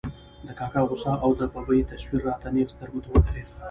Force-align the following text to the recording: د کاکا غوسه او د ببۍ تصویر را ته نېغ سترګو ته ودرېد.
د 0.47 0.47
کاکا 0.59 0.81
غوسه 0.89 1.11
او 1.23 1.31
د 1.39 1.41
ببۍ 1.53 1.79
تصویر 1.91 2.21
را 2.27 2.35
ته 2.41 2.47
نېغ 2.53 2.67
سترګو 2.75 2.99
ته 3.03 3.09
ودرېد. 3.11 3.49